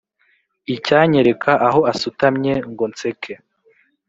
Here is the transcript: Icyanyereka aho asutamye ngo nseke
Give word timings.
Icyanyereka 0.75 1.51
aho 1.67 1.79
asutamye 1.91 2.53
ngo 2.71 2.85
nseke 2.91 3.33